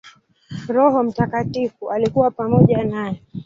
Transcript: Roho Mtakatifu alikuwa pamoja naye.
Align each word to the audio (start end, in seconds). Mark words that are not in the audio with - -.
Roho 0.69 1.03
Mtakatifu 1.03 1.91
alikuwa 1.91 2.31
pamoja 2.31 2.83
naye. 2.83 3.21